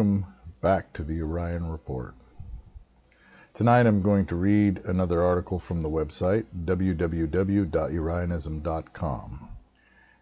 [0.00, 0.24] Welcome
[0.62, 2.14] back to the Urian Report.
[3.52, 9.48] Tonight I'm going to read another article from the website www.urianism.com.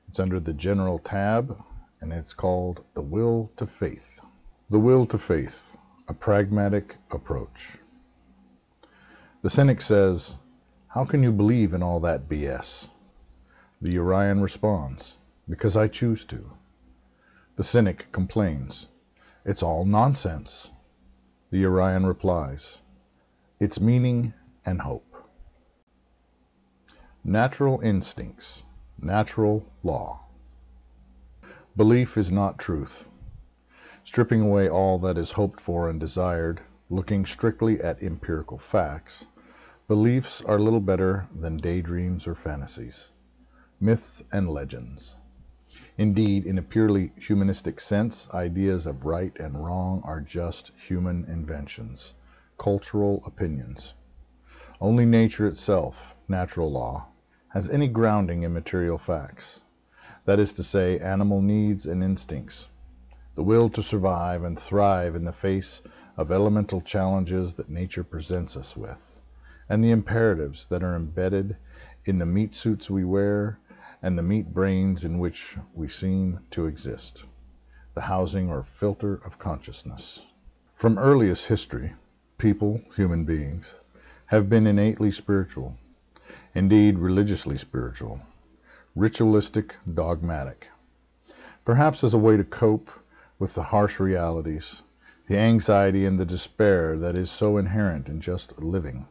[0.08, 1.62] It's under the General tab
[2.00, 4.20] and it's called The Will to Faith.
[4.68, 5.76] The Will to Faith,
[6.08, 7.78] a Pragmatic Approach.
[9.42, 10.34] The cynic says,
[10.88, 12.88] How can you believe in all that BS?
[13.80, 15.18] The Urian responds,
[15.48, 16.50] Because I choose to.
[17.54, 18.88] The cynic complains,
[19.48, 20.70] It's all nonsense.
[21.48, 22.82] The Urian replies,
[23.58, 24.34] It's meaning
[24.66, 25.16] and hope.
[27.24, 28.64] Natural instincts,
[29.00, 30.26] natural law.
[31.74, 33.08] Belief is not truth.
[34.04, 36.60] Stripping away all that is hoped for and desired,
[36.90, 39.28] looking strictly at empirical facts,
[39.86, 43.08] beliefs are little better than daydreams or fantasies,
[43.80, 45.16] myths and legends.
[45.98, 52.14] Indeed, in a purely humanistic sense, ideas of right and wrong are just human inventions,
[52.56, 53.94] cultural opinions.
[54.80, 57.08] Only nature itself, natural law,
[57.48, 59.62] has any grounding in material facts.
[60.24, 62.68] That is to say, animal needs and instincts,
[63.34, 65.82] the will to survive and thrive in the face
[66.16, 69.20] of elemental challenges that nature presents us with,
[69.68, 71.56] and the imperatives that are embedded
[72.04, 73.58] in the meat suits we wear
[74.00, 77.24] and the meat brains in which we seem to exist,
[77.94, 80.26] the housing or filter of consciousness.
[80.74, 81.94] From earliest history,
[82.38, 83.74] people, human beings,
[84.26, 85.76] have been innately spiritual,
[86.54, 88.20] indeed religiously spiritual,
[88.94, 90.68] ritualistic, dogmatic.
[91.64, 92.90] Perhaps as a way to cope
[93.40, 94.82] with the harsh realities,
[95.26, 99.08] the anxiety and the despair that is so inherent in just living,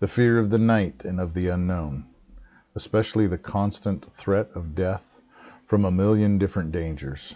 [0.00, 2.04] the fear of the night and of the unknown
[2.78, 5.20] especially the constant threat of death
[5.66, 7.34] from a million different dangers.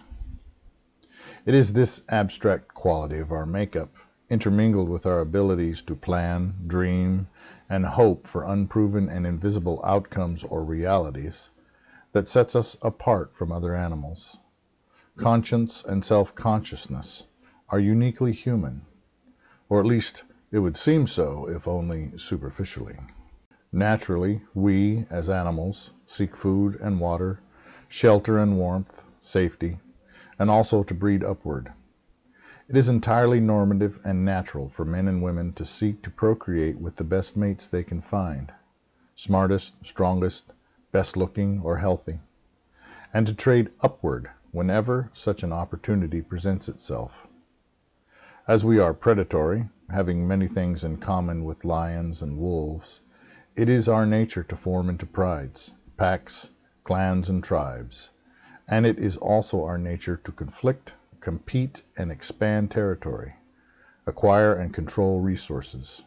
[1.44, 3.92] It is this abstract quality of our makeup,
[4.30, 7.26] intermingled with our abilities to plan, dream,
[7.68, 11.50] and hope for unproven and invisible outcomes or realities,
[12.12, 14.38] that sets us apart from other animals.
[15.16, 17.26] Conscience and self consciousness
[17.68, 18.82] are uniquely human,
[19.68, 20.22] or at least
[20.52, 23.00] it would seem so if only superficially.
[23.74, 27.40] Naturally, we, as animals, seek food and water,
[27.88, 29.78] shelter and warmth, safety,
[30.38, 31.72] and also to breed upward.
[32.68, 36.96] It is entirely normative and natural for men and women to seek to procreate with
[36.96, 38.52] the best mates they can find,
[39.14, 40.52] smartest, strongest,
[40.90, 42.20] best looking, or healthy,
[43.14, 47.26] and to trade upward whenever such an opportunity presents itself.
[48.46, 53.00] As we are predatory, having many things in common with lions and wolves,
[53.54, 56.48] it is our nature to form into prides, packs,
[56.84, 58.08] clans, and tribes,
[58.66, 63.34] and it is also our nature to conflict, compete, and expand territory,
[64.06, 66.02] acquire and control resources.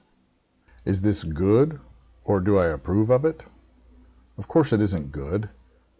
[0.86, 1.80] Is this good,
[2.24, 3.46] or do I approve of it?
[4.40, 5.48] Of course it isn't good.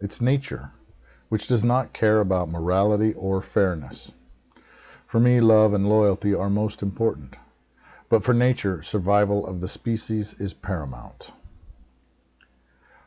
[0.00, 0.72] It's nature,
[1.28, 4.10] which does not care about morality or fairness.
[5.06, 7.36] For me, love and loyalty are most important.
[8.08, 11.32] But for nature, survival of the species is paramount.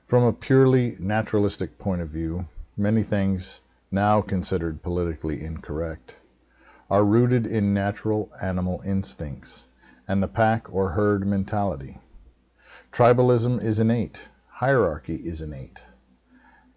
[0.06, 3.62] From a purely naturalistic point of view, many things,
[3.92, 6.16] now considered politically incorrect,
[6.90, 9.68] are rooted in natural animal instincts
[10.06, 12.00] and the pack or herd mentality.
[12.92, 15.82] Tribalism is innate, hierarchy is innate.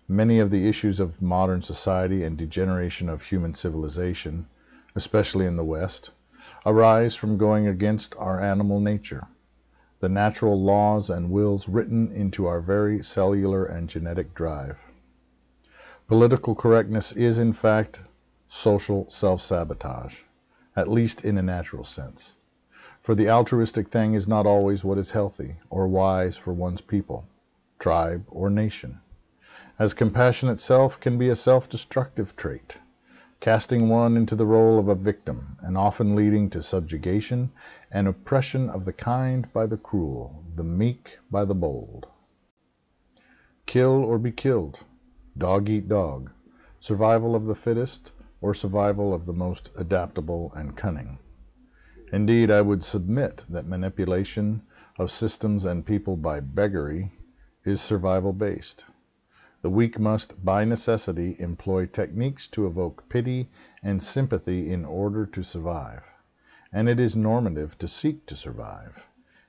[0.06, 4.46] Many of the issues of modern society and degeneration of human civilization,
[4.94, 6.10] especially in the West,
[6.64, 9.26] arise from going against our animal nature,
[9.99, 14.79] the natural laws and wills written into our very cellular and genetic drive.
[16.06, 18.03] Political correctness is, in fact,
[18.49, 20.23] social self-sabotage,
[20.76, 22.35] at least in a natural sense.
[23.00, 27.26] For the altruistic thing is not always what is healthy or wise for one's people,
[27.81, 29.00] tribe, or nation,
[29.79, 32.79] as compassion itself can be a self-destructive trait
[33.42, 37.50] casting one into the role of a victim, and often leading to subjugation
[37.90, 42.06] and oppression of the kind by the cruel, the meek by the bold.
[43.66, 44.84] Kill or be killed,
[45.36, 46.30] dog eat dog,
[46.78, 51.18] survival of the fittest, or survival of the most adaptable and cunning.
[52.12, 54.62] Indeed, I would submit that manipulation
[55.00, 57.10] of systems and people by beggary
[57.64, 58.84] is survival based.
[59.62, 63.49] The weak must, by necessity, employ techniques to evoke pity
[63.81, 66.03] and sympathy in order to survive.
[66.73, 69.06] And it is normative to seek to survive,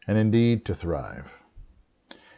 [0.08, 1.34] and indeed to thrive.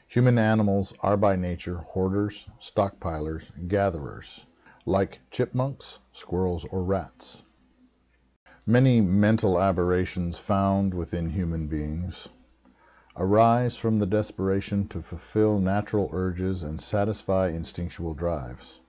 [0.08, 4.46] Human animals are by nature hoarders, stockpilers, gatherers,
[4.86, 7.42] like chipmunks, squirrels, or rats.
[8.66, 12.30] Many mental aberrations found within human beings
[13.18, 18.82] arise from the desperation to fulfill natural urges and satisfy instinctual drives.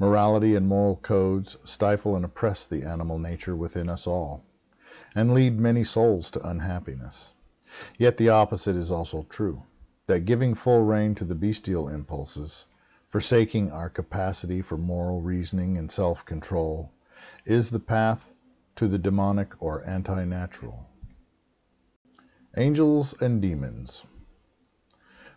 [0.00, 4.44] Morality and moral codes stifle and oppress the animal nature within us all,
[5.14, 7.32] and lead many souls to unhappiness.
[7.96, 9.62] Yet the opposite is also true,
[10.06, 12.66] that giving full rein to the bestial impulses,
[13.08, 16.90] forsaking our capacity for moral reasoning and self control,
[17.44, 18.32] is the path
[18.74, 20.86] to the demonic or anti natural.
[22.58, 24.04] Angels and Demons.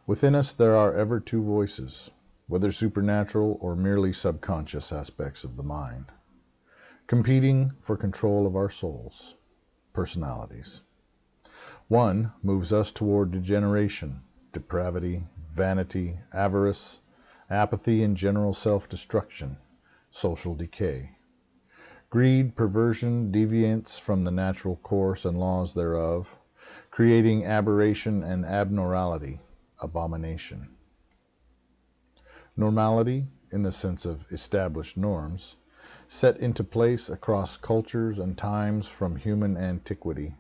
[0.07, 2.09] Within us there are ever two voices,
[2.47, 6.11] whether supernatural or merely subconscious aspects of the mind,
[7.05, 9.35] competing for control of our souls,
[9.93, 10.81] personalities.
[11.89, 17.01] One moves us toward degeneration, depravity, vanity, avarice,
[17.51, 19.57] apathy, and general self destruction,
[20.09, 21.11] social decay.
[22.09, 26.39] Greed, perversion, deviance from the natural course and laws thereof,
[27.01, 29.39] creating aberration and abnormality,
[29.81, 30.69] abomination.
[32.55, 35.55] Normality, in the sense of established norms,
[36.07, 40.35] set into place across cultures and times from human antiquity,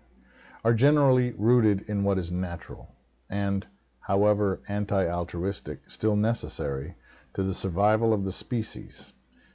[0.63, 2.87] are generally rooted in what is natural,
[3.31, 3.65] and,
[3.99, 6.93] however anti-altruistic, still necessary
[7.33, 9.13] to the survival of the species,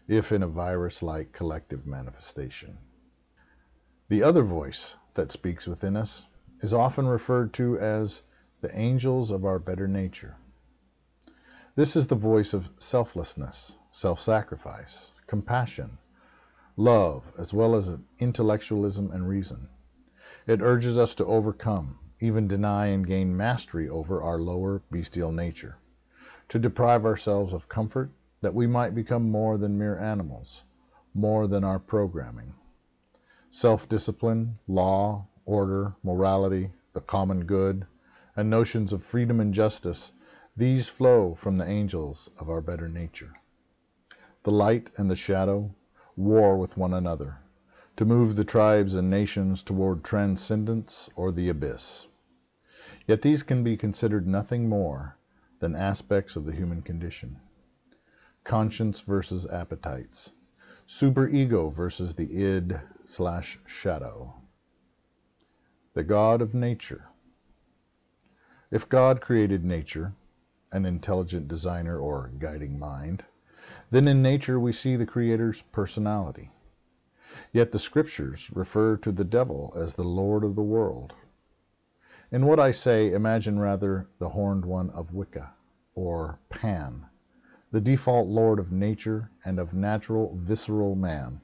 [0.09, 2.77] if in a virus-like collective manifestation.
[4.09, 6.27] The other voice that speaks within us
[6.61, 8.23] is often referred to as
[8.61, 10.37] the angels of our better nature.
[11.75, 15.99] This is the voice of selflessness, self sacrifice, compassion,
[16.77, 19.69] love, as well as intellectualism and reason.
[20.47, 25.77] It urges us to overcome, even deny and gain mastery over our lower bestial nature,
[26.49, 28.11] to deprive ourselves of comfort
[28.41, 30.63] that we might become more than mere animals,
[31.13, 32.55] more than our programming.
[33.51, 37.87] Self discipline, law, order, morality, the common good,
[38.37, 40.13] and notions of freedom and justice
[40.57, 43.33] these flow from the angels of our better nature.
[44.43, 45.75] The light and the shadow
[46.17, 47.39] war with one another
[47.97, 52.07] to move the tribes and nations toward transcendence or the abyss.
[53.07, 55.17] Yet these can be considered nothing more
[55.61, 57.41] than aspects of the human condition.
[58.45, 60.33] Conscience versus appetites.
[60.89, 64.35] Superego versus the id slash shadow.
[65.97, 67.07] The God of Nature.
[68.71, 70.13] If God created nature,
[70.71, 73.25] an intelligent designer or guiding mind,
[73.91, 76.51] then in nature we see the Creator's personality.
[77.51, 81.15] Yet the Scriptures refer to the devil as the Lord of the world.
[82.31, 85.55] In what I say, imagine rather the horned one of Wicca,
[85.95, 87.07] or Pan,
[87.71, 91.41] the default lord of nature and of natural visceral man.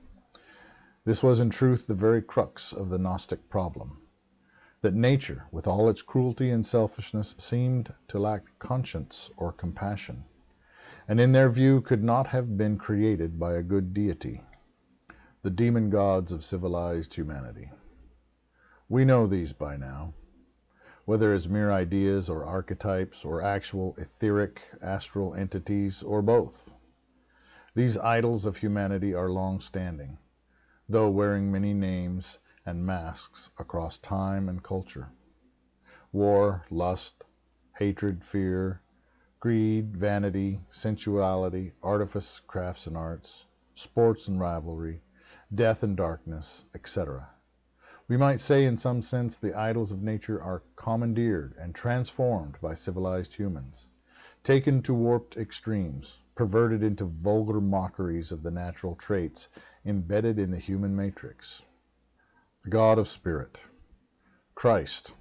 [1.06, 4.01] This was in truth the very crux of the Gnostic problem
[4.82, 10.24] that nature, with all its cruelty and selfishness, seemed to lack conscience or compassion,
[11.06, 14.42] and in their view could not have been created by a good deity.
[15.42, 17.70] The demon gods of civilized humanity.
[18.88, 20.14] We know these by now,
[21.04, 26.74] whether as mere ideas or archetypes or actual etheric astral entities or both.
[27.74, 30.18] These idols of humanity are long standing,
[30.88, 35.08] though wearing many names and masks across time and culture.
[36.12, 37.24] War, lust,
[37.76, 38.80] hatred, fear,
[39.40, 45.02] greed, vanity, sensuality, artifice, crafts and arts, sports and rivalry,
[45.52, 47.28] death and darkness, etc.
[48.06, 52.74] We might say in some sense the idols of nature are commandeered and transformed by
[52.74, 53.88] civilized humans,
[54.44, 59.48] taken to warped extremes, perverted into vulgar mockeries of the natural traits
[59.84, 61.62] embedded in the human matrix.
[62.68, 63.58] God of Spirit.
[64.54, 65.14] Christ.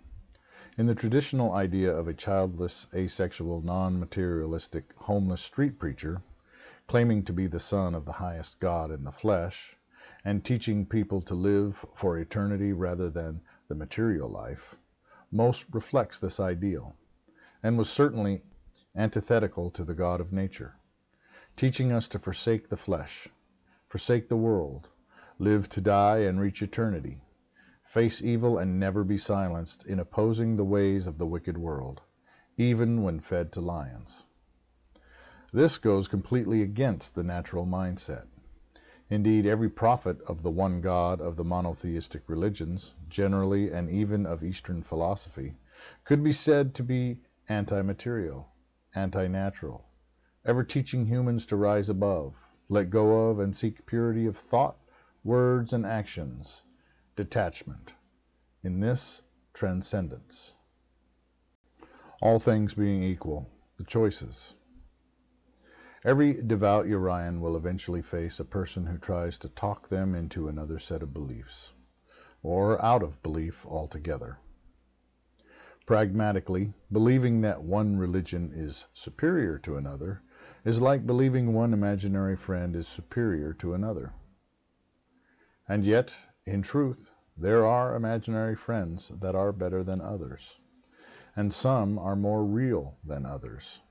[0.78, 6.22] In the traditional idea of a childless, asexual, non materialistic, homeless street preacher,
[6.88, 9.76] claiming to be the Son of the highest God in the flesh,
[10.24, 14.76] and teaching people to live for eternity rather than the material life,
[15.32, 16.96] most reflects this ideal,
[17.64, 18.44] and was certainly
[18.96, 20.76] antithetical to the God of nature,
[21.56, 23.28] teaching us to forsake the flesh,
[23.90, 24.90] forsake the world,
[25.40, 27.20] live to die and reach eternity
[27.92, 32.00] face evil and never be silenced in opposing the ways of the wicked world,
[32.56, 34.24] even when fed to lions.
[35.52, 38.28] This goes completely against the natural mindset.
[39.10, 44.42] Indeed, every prophet of the one God of the monotheistic religions, generally, and even of
[44.42, 45.58] Eastern philosophy,
[46.06, 47.20] could be said to be
[47.50, 48.48] anti-material,
[48.96, 49.84] anti-natural,
[50.46, 52.36] ever teaching humans to rise above,
[52.70, 54.78] let go of, and seek purity of thought,
[55.26, 56.62] words, and actions,
[57.22, 57.94] detachment,
[58.64, 59.22] in this
[59.54, 60.56] transcendence.
[62.20, 63.48] All things being equal,
[63.78, 64.56] the choices.
[66.04, 70.80] Every devout Urian will eventually face a person who tries to talk them into another
[70.80, 71.70] set of beliefs,
[72.42, 74.40] or out of belief altogether.
[75.86, 80.24] Pragmatically, believing that one religion is superior to another
[80.66, 84.12] is like believing one imaginary friend is superior to another.
[85.70, 86.12] And yet,
[86.46, 90.60] in truth, there are imaginary friends that are better than others,
[91.36, 93.82] and some are more real than others.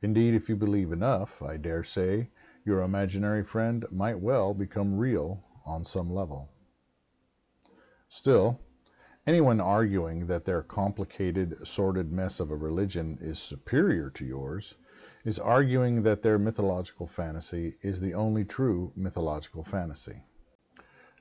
[0.00, 2.30] Indeed, if you believe enough, I dare say,
[2.64, 6.48] your imaginary friend might well become real on some level.
[8.08, 8.60] Still,
[9.26, 14.74] anyone arguing that their complicated, sordid mess of a religion is superior to yours
[15.24, 20.24] is arguing that their mythological fantasy is the only true mythological fantasy.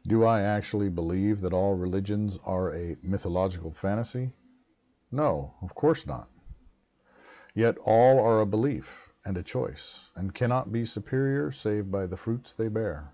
[0.07, 4.31] Do I actually believe that all religions are a mythological fantasy?
[5.11, 6.29] No, of course not.
[7.53, 12.15] Yet all are a belief and a choice, and cannot be superior save by the
[12.15, 13.11] fruits they bear.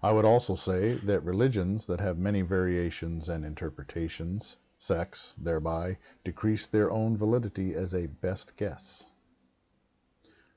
[0.00, 6.68] I would also say that religions that have many variations and interpretations, sects, thereby decrease
[6.68, 9.06] their own validity as a best guess.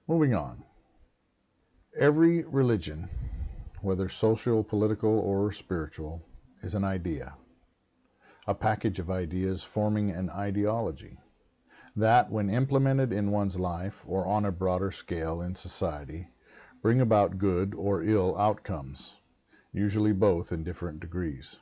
[0.07, 0.63] Moving on.
[1.97, 3.09] Every religion
[3.81, 6.21] whether social, political, or spiritual,
[6.61, 7.35] is an idea,
[8.47, 11.17] a package of ideas forming an ideology
[11.95, 16.29] that, when implemented in one's life or on a broader scale in society,
[16.81, 19.17] bring about good or ill outcomes,
[19.73, 21.59] usually both in different degrees.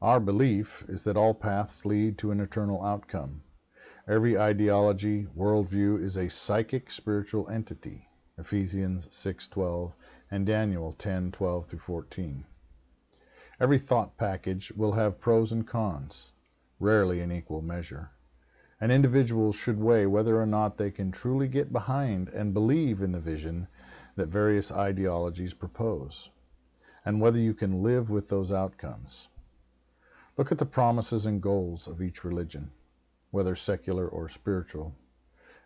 [0.00, 3.42] Our belief is that all paths lead to an eternal outcome.
[4.08, 8.08] Every ideology, worldview is a psychic spiritual entity.
[8.38, 9.92] Ephesians 6:12
[10.32, 12.44] and Daniel 10 12 through 14.
[13.58, 16.30] Every thought package will have pros and cons,
[16.78, 18.10] rarely in equal measure,
[18.80, 23.10] and individuals should weigh whether or not they can truly get behind and believe in
[23.10, 23.66] the vision
[24.14, 26.30] that various ideologies propose,
[27.04, 29.26] and whether you can live with those outcomes.
[30.36, 32.70] Look at the promises and goals of each religion,
[33.32, 34.94] whether secular or spiritual,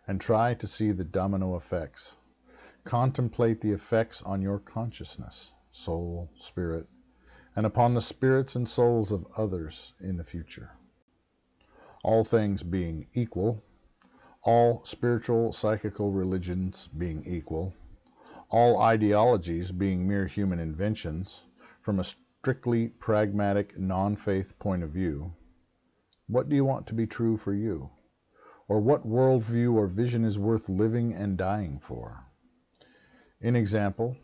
[0.07, 2.15] and try to see the domino effects
[2.85, 6.87] Contemplate the effects on your consciousness, soul, spirit,
[7.55, 10.69] and upon the spirits and souls of others in the future.
[12.03, 13.63] All things being equal,
[14.43, 17.73] all spiritual psychical religions being equal,
[18.51, 21.41] all ideologies being mere human inventions,
[21.81, 25.33] from a strictly pragmatic, non faith point of view,
[26.27, 27.89] what do you want to be true for you?
[28.67, 32.24] Or what worldview or vision is worth living and dying for?
[33.45, 34.17] In example,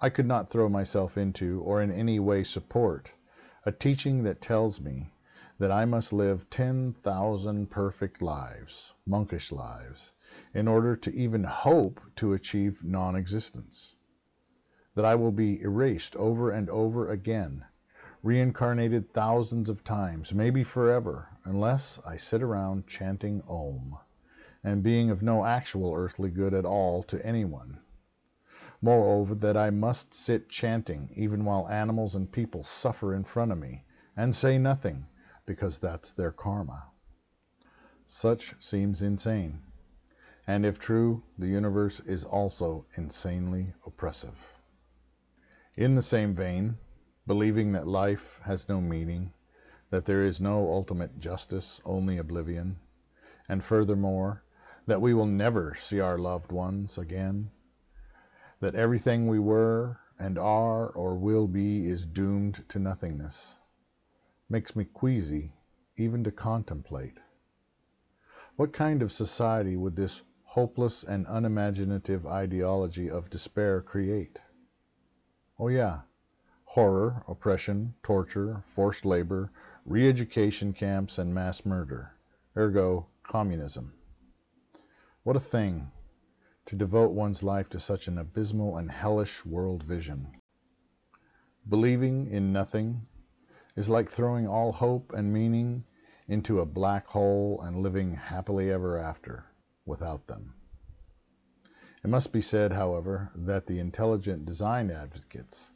[0.00, 3.10] I could not throw myself into, or in any way support,
[3.66, 5.10] a teaching that tells me
[5.58, 10.12] that I must live 10,000 perfect lives, monkish lives,
[10.54, 13.96] in order to even hope to achieve non existence.
[14.94, 17.64] That I will be erased over and over again,
[18.22, 23.98] reincarnated thousands of times, maybe forever, unless I sit around chanting Om,
[24.62, 27.80] and being of no actual earthly good at all to anyone.
[28.80, 33.58] Moreover, that I must sit chanting even while animals and people suffer in front of
[33.58, 33.84] me,
[34.16, 35.06] and say nothing,
[35.46, 36.90] because that's their karma.
[38.06, 39.62] Such seems insane.
[40.46, 44.36] And if true, the universe is also insanely oppressive.
[45.76, 46.78] In the same vein,
[47.26, 49.32] believing that life has no meaning,
[49.90, 52.78] that there is no ultimate justice, only oblivion,
[53.48, 54.44] and furthermore,
[54.86, 57.50] that we will never see our loved ones again,
[58.60, 63.56] that everything we were and are or will be is doomed to nothingness,
[64.48, 65.52] makes me queasy
[65.96, 67.18] even to contemplate.
[68.56, 74.40] What kind of society would this hopeless and unimaginative ideology of despair create?
[75.58, 76.00] Oh, yeah,
[76.64, 79.52] horror, oppression, torture, forced labor,
[79.84, 82.12] re education camps, and mass murder.
[82.56, 83.92] Ergo, communism.
[85.22, 85.92] What a thing
[86.68, 90.30] to devote one's life to such an abysmal and hellish world vision.
[91.66, 93.06] Believing in nothing
[93.74, 95.82] is like throwing all hope and meaning
[96.26, 99.46] into a black hole and living happily ever after
[99.86, 100.52] without them.
[102.04, 105.70] It must be said, however, that the intelligent design advocates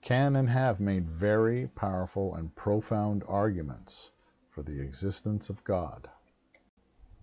[0.00, 4.10] can and have made very powerful and profound arguments
[4.48, 6.08] for the existence of God.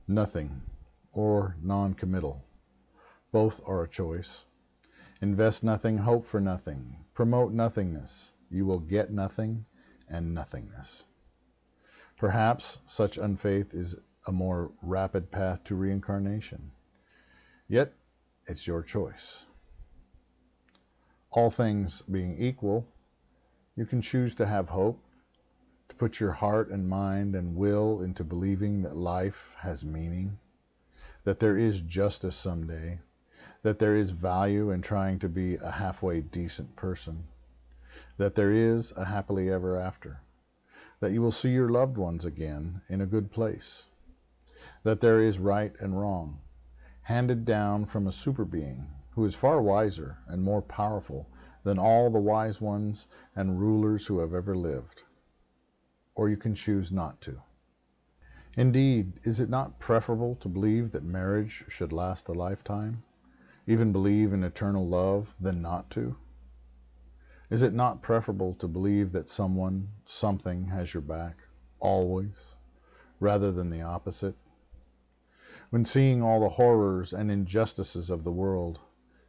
[0.07, 0.61] Nothing,
[1.13, 2.46] or non committal,
[3.31, 4.45] both are a choice.
[5.21, 8.31] Invest nothing, hope for nothing, promote nothingness.
[8.49, 9.65] You will get nothing,
[10.09, 11.03] and nothingness.
[12.17, 16.71] Perhaps such unfaith is a more rapid path to reincarnation.
[17.67, 17.93] Yet,
[18.45, 19.45] it's your choice.
[21.31, 22.87] All things being equal,
[23.75, 25.03] you can choose to have hope,
[25.89, 30.39] to put your heart and mind and will into believing that life has meaning,
[31.23, 32.99] that there is justice someday,
[33.63, 37.23] that there is value in trying to be a halfway decent person,
[38.17, 40.19] that there is a happily ever after,
[40.99, 43.85] that you will see your loved ones again in a good place,
[44.83, 46.39] that there is right and wrong,
[47.01, 51.27] handed down from a super being who is far wiser and more powerful
[51.63, 55.03] than all the wise ones and rulers who have ever lived.
[56.15, 57.41] Or you can choose not to.
[58.55, 63.03] Indeed, is it not preferable to believe that marriage should last a lifetime,
[63.67, 66.15] even believe in eternal love, than not to?
[67.49, 71.37] Is it not preferable to believe that someone, something has your back,
[71.79, 72.33] always,
[73.19, 74.35] rather than the opposite?
[75.69, 78.79] When seeing all the horrors and injustices of the world,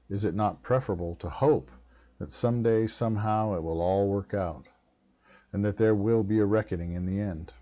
[0.08, 1.70] is it not preferable to hope
[2.18, 4.66] that someday, somehow, it will all work out,
[5.52, 7.52] and that there will be a reckoning in the end?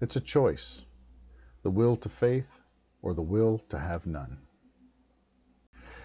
[0.00, 0.82] It's a choice
[1.62, 2.60] the will to faith
[3.00, 4.38] or the will to have none.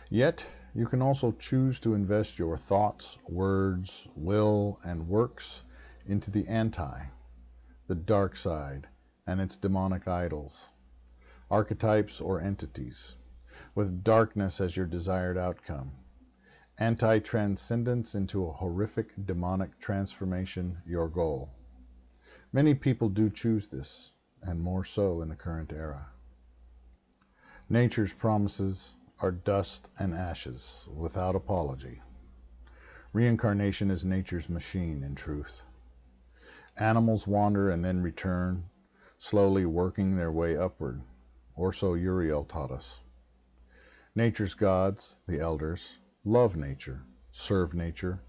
[0.09, 5.63] Yet, you can also choose to invest your thoughts, words, will, and works
[6.05, 7.07] into the anti,
[7.87, 8.87] the dark side,
[9.25, 10.69] and its demonic idols,
[11.51, 13.15] archetypes or entities,
[13.75, 15.91] with darkness as your desired outcome,
[16.77, 21.49] anti transcendence into a horrific demonic transformation your goal.
[22.53, 26.07] Many people do choose this, and more so in the current era.
[27.67, 32.01] Nature's promises are dust and ashes, without apology.
[33.13, 35.63] Reincarnation is nature's machine, in truth.
[36.77, 38.65] Animals wander and then return,
[39.17, 41.01] slowly working their way upward,
[41.55, 42.99] or so Uriel taught us.
[44.13, 47.01] Nature's gods, the elders, love nature,
[47.31, 48.21] serve nature,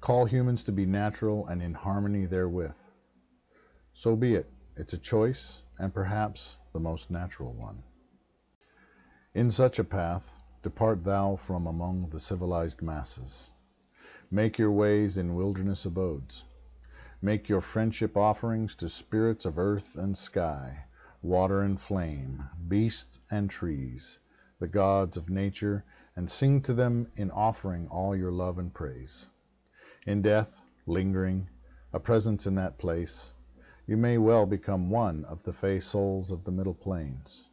[0.00, 2.76] call humans to be natural and in harmony therewith.
[3.94, 4.48] So be it.
[4.76, 7.82] It's a choice, and perhaps the most natural one.
[9.34, 10.30] In such a path,
[10.66, 13.50] Depart thou from among the civilized masses.
[14.32, 16.42] Make your ways in wilderness abodes.
[17.22, 20.86] Make your friendship offerings to spirits of earth and sky,
[21.22, 24.18] water and flame, beasts and trees,
[24.58, 25.84] the gods of nature,
[26.16, 29.28] and sing to them in offering all your love and praise.
[30.04, 31.48] In death, lingering,
[31.92, 33.34] a presence in that place,
[33.86, 37.44] you may well become one of the fey souls of the middle planes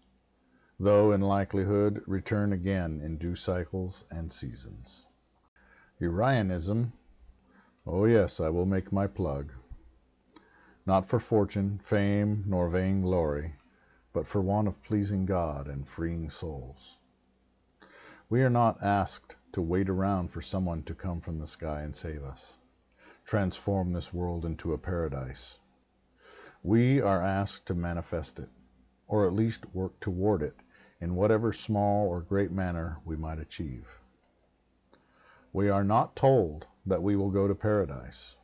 [0.83, 5.05] though in likelihood return again in due cycles and seasons.
[6.01, 6.91] Urianism,
[7.87, 9.53] oh yes, I will make my plug.
[10.85, 13.55] Not for fortune, fame, nor vain glory,
[14.11, 16.97] but for want of pleasing God and freeing souls.
[18.29, 21.95] We are not asked to wait around for someone to come from the sky and
[21.95, 22.57] save us,
[23.23, 25.59] transform this world into a paradise.
[26.61, 28.49] We are asked to manifest it,
[29.07, 30.57] or at least work toward it
[31.03, 33.99] in whatever small or great manner we might achieve.
[35.51, 38.37] We are not told that we will go to paradise,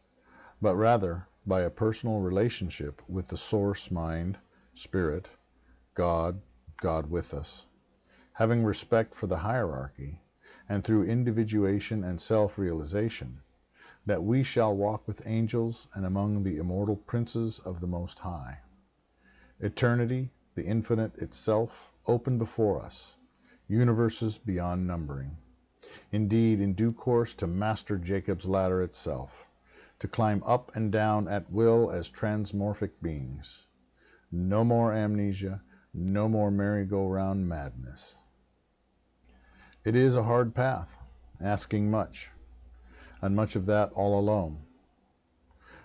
[0.61, 4.37] but rather by a personal relationship with the source mind,
[4.73, 5.29] spirit,
[5.95, 6.41] God,
[6.81, 7.65] God with us,
[8.33, 10.21] having respect for the hierarchy,
[10.67, 13.39] and through individuation and self-realization,
[14.05, 18.59] that we shall walk with angels and among the immortal princes of the Most High.
[19.61, 23.15] Eternity, the infinite itself, open before us,
[23.69, 25.37] universes beyond numbering.
[26.11, 29.47] Indeed, in due course to master Jacob's ladder itself,
[29.99, 33.67] to climb up and down at will as transmorphic beings.
[34.33, 35.61] No more amnesia,
[35.93, 38.17] no more merry-go-round madness.
[39.85, 40.93] It is a hard path,
[41.39, 42.31] asking much,
[43.21, 44.57] and much of that all alone.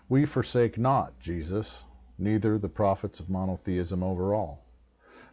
[0.09, 1.85] We forsake not Jesus,
[2.19, 4.64] neither the prophets of monotheism over all.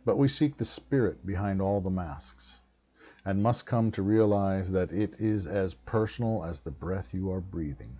[0.04, 2.60] But we seek the spirit behind all the masks,
[3.24, 7.40] and must come to realize that it is as personal as the breath you are
[7.40, 8.00] breathing.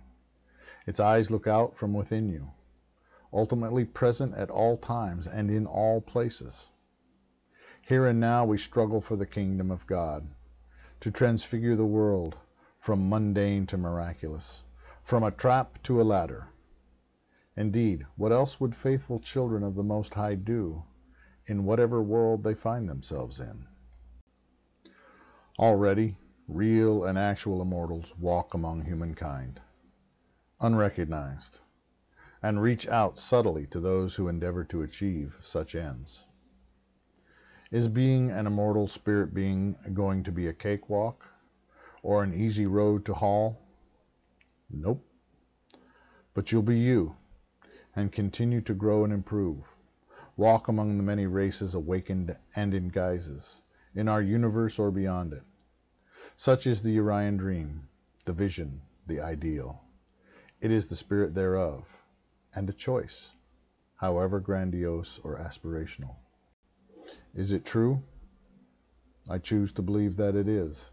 [0.84, 2.50] Its eyes look out from within you,
[3.32, 6.70] ultimately present at all times and in all places.
[7.82, 10.26] Here and now we struggle for the kingdom of God,
[10.98, 12.36] to transfigure the world
[12.80, 14.64] from mundane to miraculous,
[15.04, 16.48] from a trap to a ladder.
[17.56, 20.82] Indeed, what else would faithful children of the Most High do
[21.46, 23.66] in whatever world they find themselves in.
[25.58, 26.16] Already,
[26.48, 29.60] real and actual immortals walk among humankind,
[30.60, 31.60] unrecognized,
[32.42, 36.24] and reach out subtly to those who endeavor to achieve such ends.
[37.70, 41.26] Is being an immortal spirit being going to be a cakewalk
[42.02, 43.60] or an easy road to haul?
[44.70, 45.04] Nope.
[46.34, 47.16] But you'll be you
[47.94, 49.76] and continue to grow and improve.
[50.36, 53.60] Walk among the many races awakened and in guises,
[53.94, 55.42] in our universe or beyond it.
[56.36, 57.88] Such is the Urian dream,
[58.24, 59.84] the vision, the ideal.
[60.62, 61.84] It is the spirit thereof,
[62.54, 63.32] and a choice,
[63.96, 66.16] however grandiose or aspirational.
[67.34, 68.02] Is it true?
[69.28, 70.86] I choose to believe that it is.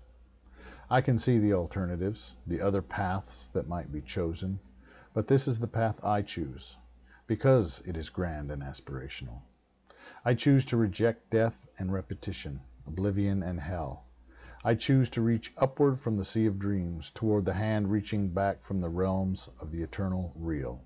[0.89, 4.59] I can see the alternatives, the other paths that might be chosen,
[5.13, 6.75] but this is the path I choose,
[7.29, 9.43] because it is grand and aspirational.
[10.25, 14.07] I choose to reject death and repetition, oblivion and hell.
[14.63, 18.63] I choose to reach upward from the sea of dreams toward the hand reaching back
[18.63, 20.83] from the realms of the eternal real.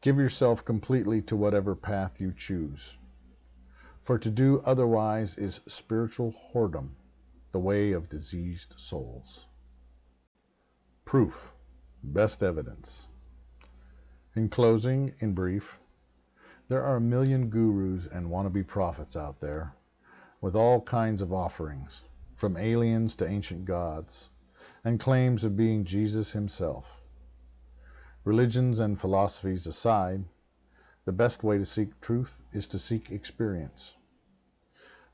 [0.00, 2.98] Give yourself completely to whatever path you choose.
[4.02, 6.96] For to do otherwise is spiritual whoredom
[7.52, 9.46] the way of diseased souls.
[11.04, 11.54] Proof.
[12.02, 13.06] Best evidence.
[14.36, 15.78] In closing, in brief,
[16.66, 19.74] there are a million gurus and wannabe prophets out there
[20.40, 22.02] with all kinds of offerings,
[22.34, 24.28] from aliens to ancient gods,
[24.82, 27.00] and claims of being Jesus himself.
[28.24, 30.24] Religions and philosophies aside,
[31.04, 33.94] the best way to seek truth is to seek experience.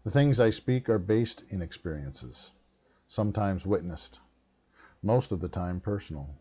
[0.02, 2.52] The things I speak are based in experiences,
[3.06, 4.18] sometimes witnessed,
[5.02, 6.39] most of the time personal.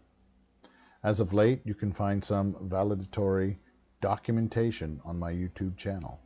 [1.01, 3.57] As of late, you can find some validatory
[4.01, 6.19] documentation on my YouTube channel.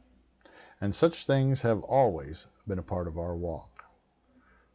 [0.81, 3.83] And such things have always been a part of our walk.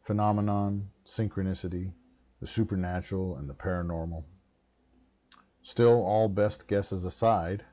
[0.03, 1.91] Phenomenon, synchronicity,
[2.39, 4.23] the supernatural, and the paranormal.
[5.63, 7.65] Still, all best guesses aside,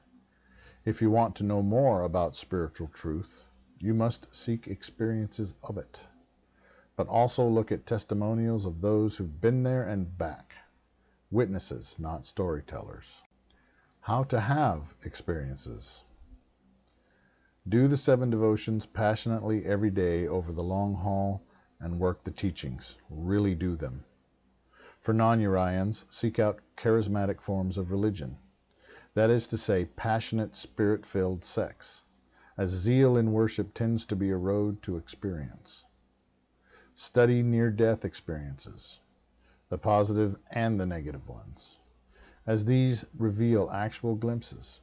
[0.85, 3.45] if you want to know more about spiritual truth,
[3.79, 6.01] you must seek experiences of it,
[6.97, 10.57] but also look at testimonials of those who've been there and back.
[11.31, 13.23] Witnesses, not storytellers.
[14.01, 16.03] How to have experiences.
[17.69, 21.43] Do the seven devotions passionately every day over the long haul
[21.81, 22.99] and work the teachings.
[23.11, 24.05] Really do them.
[25.01, 28.39] For non Urians, seek out charismatic forms of religion.
[29.15, 32.05] That is to say, passionate, spirit filled sex
[32.59, 35.85] as zeal in worship tends to be a road to experience.
[36.95, 39.01] Study near death experiences,
[39.69, 41.79] the positive and the negative ones,
[42.47, 44.81] as these reveal actual glimpses.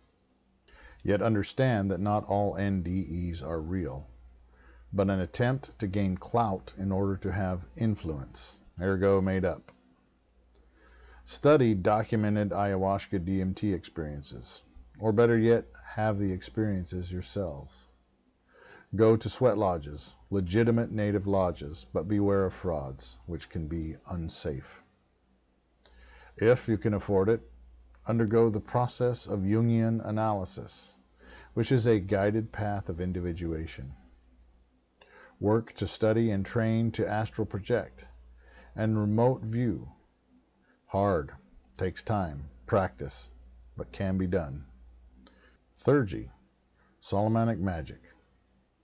[1.03, 4.07] Yet understand that not all NDEs are real,
[4.91, 9.71] but an attempt to gain clout in order to have influence, ergo made up.
[11.25, 14.61] Study documented ayahuasca DMT experiences.
[14.99, 15.65] Or better yet,
[15.95, 17.87] have the experiences yourselves.
[18.95, 24.83] Go to sweat lodges, legitimate native lodges, but beware of frauds, which can be unsafe.
[26.37, 27.41] If you can afford it,
[28.05, 30.95] undergo the process of Jungian analysis,
[31.55, 33.95] which is a guided path of individuation.
[35.39, 38.05] Work to study and train to astral project
[38.75, 39.89] and remote view.
[40.85, 41.31] Hard,
[41.77, 43.29] takes time, practice,
[43.75, 44.65] but can be done.
[45.83, 46.29] Theurgy,
[47.01, 48.01] Solomonic magic,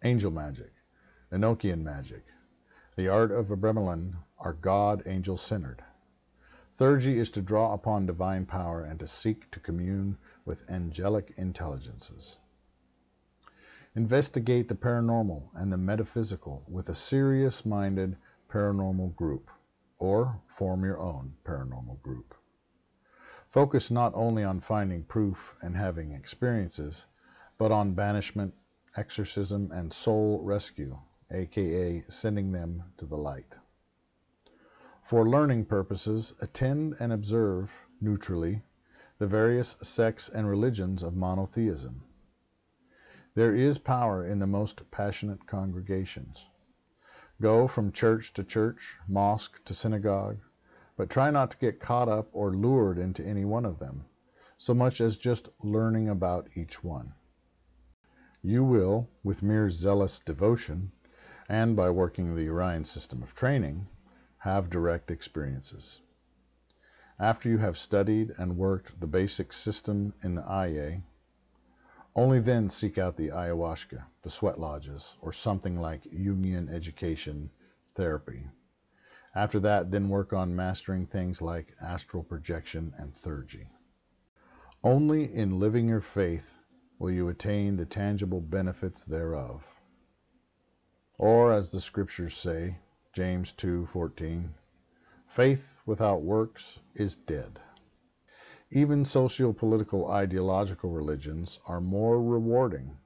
[0.02, 0.72] angel magic,
[1.30, 2.24] Enochian magic,
[2.96, 5.84] the art of Abramelin are God angel centered.
[6.78, 12.38] Theurgy is to draw upon divine power and to seek to commune with angelic intelligences.
[13.94, 18.16] Investigate the paranormal and the metaphysical with a serious minded
[18.50, 19.50] paranormal group,
[19.98, 22.34] or form your own paranormal group.
[23.50, 27.06] Focus not only on finding proof and having experiences,
[27.58, 28.54] but on banishment,
[29.00, 31.00] exorcism, and soul rescue,
[31.32, 33.56] aka sending them to the light.
[35.02, 38.62] For learning purposes, attend and observe, neutrally,
[39.18, 42.04] the various sects and religions of monotheism.
[43.36, 46.46] There is power in the most passionate congregations.
[47.42, 50.40] Go from church to church, mosque to synagogue,
[50.98, 54.04] but try not to get caught up or lured into any one of them,
[54.58, 57.14] so much as just learning about each one.
[58.42, 60.94] You will, with mere zealous devotion,
[61.50, 63.90] and by working the Urian system of training,
[64.38, 66.00] have direct experiences.
[67.20, 71.04] After you have studied and worked the basic system in the Aye,
[72.16, 77.52] only then seek out the ayahuasca, the sweat lodges, or something like Jungian education
[77.96, 78.48] therapy.
[79.36, 83.68] After that, then work on mastering things like astral projection and theurgy.
[84.82, 86.59] Only in living your faith
[87.00, 89.66] will you attain the tangible benefits thereof.
[91.18, 92.78] Or as the scriptures say,
[93.14, 94.54] James 2:14,
[95.26, 97.60] faith without works is dead.
[98.72, 102.98] Even socio-political ideological religions are more rewarding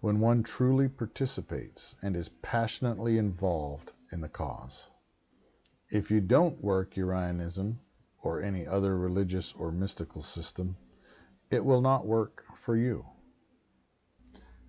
[0.00, 4.88] when one truly participates and is passionately involved in the cause.
[5.88, 7.78] If you don't work Urianism
[8.22, 10.76] or any other religious or mystical system,
[11.50, 13.06] it will not work for you.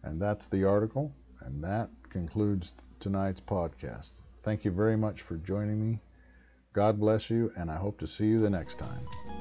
[0.08, 4.12] And that's the article, and that concludes tonight's podcast.
[4.41, 6.00] Thank you very much for joining me.
[6.72, 9.37] God bless you, and I hope to see you the next time.